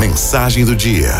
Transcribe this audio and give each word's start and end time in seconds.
Mensagem 0.00 0.64
do 0.64 0.74
dia. 0.74 1.10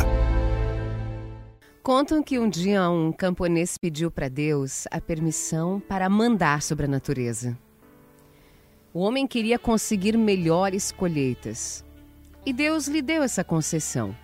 Contam 1.83 2.23
que 2.23 2.39
um 2.39 2.49
dia 2.49 2.89
um 2.89 3.13
camponês 3.13 3.77
pediu 3.77 4.11
para 4.11 4.27
Deus 4.27 4.87
a 4.91 4.99
permissão 4.99 5.79
para 5.87 6.09
mandar 6.09 6.63
sobre 6.63 6.87
a 6.87 6.89
natureza. 6.89 7.59
O 8.95 9.01
homem 9.01 9.27
queria 9.27 9.59
conseguir 9.59 10.17
melhores 10.17 10.93
colheitas 10.93 11.85
e 12.47 12.55
Deus 12.55 12.89
lhe 12.89 13.03
deu 13.03 13.23
essa 13.23 13.45
concessão. 13.45 14.17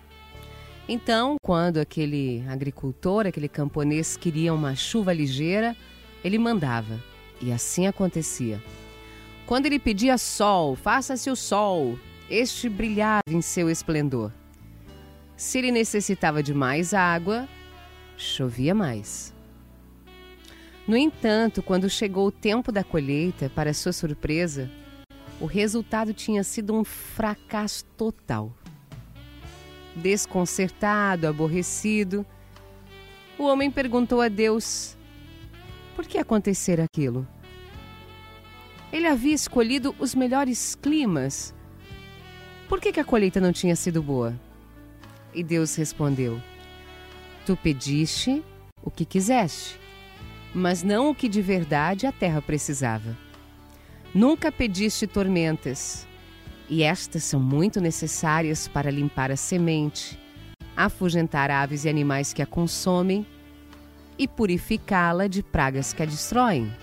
Então, 0.89 1.35
quando 1.39 1.77
aquele 1.77 2.43
agricultor, 2.49 3.27
aquele 3.27 3.47
camponês 3.47 4.17
queria 4.17 4.51
uma 4.51 4.75
chuva 4.75 5.13
ligeira, 5.13 5.77
ele 6.23 6.39
mandava, 6.39 6.99
e 7.39 7.51
assim 7.51 7.85
acontecia. 7.85 8.59
Quando 9.45 9.67
ele 9.67 9.77
pedia 9.77 10.17
sol, 10.17 10.75
faça-se 10.75 11.29
o 11.29 11.35
sol, 11.35 11.99
este 12.27 12.67
brilhava 12.67 13.21
em 13.29 13.39
seu 13.39 13.69
esplendor. 13.69 14.31
Se 15.37 15.59
ele 15.59 15.71
necessitava 15.71 16.43
de 16.43 16.53
mais 16.53 16.93
água, 16.93 17.47
chovia 18.17 18.75
mais. 18.75 19.33
No 20.85 20.97
entanto, 20.97 21.63
quando 21.63 21.89
chegou 21.89 22.27
o 22.27 22.31
tempo 22.31 22.69
da 22.69 22.83
colheita, 22.83 23.49
para 23.49 23.73
sua 23.73 23.93
surpresa, 23.93 24.69
o 25.39 25.45
resultado 25.45 26.13
tinha 26.13 26.43
sido 26.43 26.73
um 26.73 26.83
fracasso 26.83 27.85
total 27.95 28.53
desconcertado, 29.97 31.27
aborrecido, 31.27 32.25
o 33.37 33.43
homem 33.43 33.69
perguntou 33.69 34.21
a 34.21 34.27
Deus 34.27 34.95
por 35.95 36.05
que 36.05 36.17
acontecer 36.17 36.79
aquilo. 36.79 37.27
Ele 38.91 39.07
havia 39.07 39.33
escolhido 39.33 39.95
os 39.99 40.15
melhores 40.15 40.75
climas. 40.75 41.53
Por 42.69 42.79
que, 42.79 42.91
que 42.93 42.99
a 42.99 43.03
colheita 43.03 43.41
não 43.41 43.51
tinha 43.51 43.75
sido 43.75 44.01
boa? 44.01 44.39
E 45.37 45.43
Deus 45.43 45.75
respondeu: 45.75 46.41
Tu 47.45 47.55
pediste 47.55 48.43
o 48.81 48.89
que 48.89 49.05
quiseste, 49.05 49.79
mas 50.51 50.81
não 50.81 51.11
o 51.11 51.15
que 51.15 51.29
de 51.29 51.43
verdade 51.43 52.07
a 52.07 52.11
terra 52.11 52.41
precisava. 52.41 53.15
Nunca 54.15 54.51
pediste 54.51 55.05
tormentas, 55.05 56.07
e 56.67 56.81
estas 56.81 57.23
são 57.23 57.39
muito 57.39 57.79
necessárias 57.79 58.67
para 58.67 58.89
limpar 58.89 59.29
a 59.29 59.35
semente, 59.35 60.19
afugentar 60.75 61.51
aves 61.51 61.85
e 61.85 61.89
animais 61.89 62.33
que 62.33 62.41
a 62.41 62.47
consomem 62.47 63.23
e 64.17 64.27
purificá-la 64.27 65.27
de 65.27 65.43
pragas 65.43 65.93
que 65.93 66.01
a 66.01 66.07
destroem. 66.07 66.73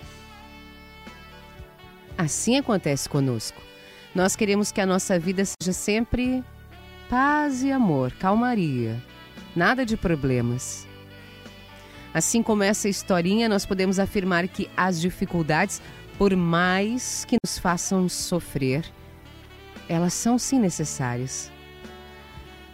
Assim 2.16 2.56
acontece 2.56 3.08
conosco. 3.08 3.60
Nós 4.14 4.36
queremos 4.36 4.70
que 4.70 4.80
a 4.80 4.86
nossa 4.86 5.18
vida 5.18 5.42
seja 5.44 5.72
sempre 5.72 6.44
paz 7.08 7.62
e 7.62 7.70
amor, 7.70 8.12
calmaria, 8.12 9.02
nada 9.54 9.84
de 9.84 9.96
problemas. 9.96 10.86
Assim 12.12 12.42
como 12.42 12.62
essa 12.62 12.88
historinha, 12.88 13.48
nós 13.48 13.66
podemos 13.66 13.98
afirmar 13.98 14.46
que 14.48 14.70
as 14.76 15.00
dificuldades, 15.00 15.82
por 16.16 16.34
mais 16.36 17.24
que 17.24 17.36
nos 17.44 17.58
façam 17.58 18.08
sofrer, 18.08 18.84
elas 19.88 20.14
são 20.14 20.38
sim 20.38 20.58
necessárias. 20.58 21.50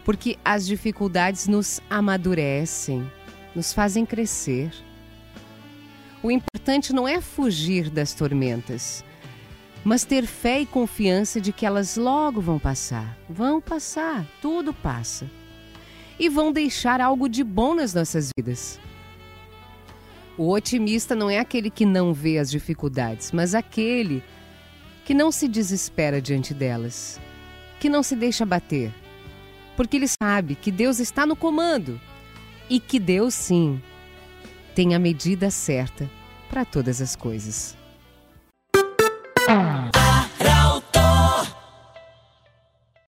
Porque 0.05 0.37
as 0.45 0.65
dificuldades 0.65 1.47
nos 1.47 1.79
amadurecem, 1.89 3.09
nos 3.55 3.73
fazem 3.73 4.05
crescer. 4.05 4.71
O 6.23 6.31
importante 6.31 6.93
não 6.93 7.07
é 7.07 7.19
fugir 7.19 7.89
das 7.89 8.13
tormentas, 8.13 9.03
mas 9.83 10.05
ter 10.05 10.25
fé 10.25 10.61
e 10.61 10.65
confiança 10.65 11.41
de 11.41 11.51
que 11.51 11.65
elas 11.65 11.97
logo 11.97 12.39
vão 12.39 12.59
passar. 12.59 13.17
Vão 13.29 13.59
passar, 13.59 14.25
tudo 14.41 14.73
passa. 14.73 15.29
E 16.19 16.29
vão 16.29 16.51
deixar 16.51 17.01
algo 17.01 17.27
de 17.27 17.43
bom 17.43 17.73
nas 17.73 17.93
nossas 17.93 18.29
vidas. 18.37 18.79
O 20.37 20.51
otimista 20.51 21.15
não 21.15 21.29
é 21.29 21.39
aquele 21.39 21.69
que 21.69 21.85
não 21.85 22.13
vê 22.13 22.37
as 22.37 22.49
dificuldades, 22.49 23.31
mas 23.31 23.53
aquele 23.55 24.23
que 25.03 25.13
não 25.13 25.31
se 25.31 25.47
desespera 25.47 26.21
diante 26.21 26.53
delas, 26.53 27.19
que 27.79 27.89
não 27.89 28.03
se 28.03 28.15
deixa 28.15 28.45
bater, 28.45 28.93
porque 29.75 29.97
ele 29.97 30.07
sabe 30.07 30.55
que 30.55 30.71
Deus 30.71 30.99
está 30.99 31.25
no 31.25 31.35
comando 31.35 31.99
e 32.69 32.79
que 32.79 32.99
Deus, 32.99 33.33
sim, 33.33 33.81
tem 34.73 34.95
a 34.95 34.99
medida 34.99 35.49
certa 35.49 36.09
para 36.49 36.63
todas 36.63 37.01
as 37.01 37.15
coisas. 37.15 37.80